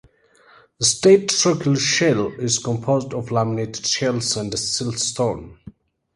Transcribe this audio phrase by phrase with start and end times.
[0.79, 5.57] The State Circle Shale is composed of laminated shales and siltstone.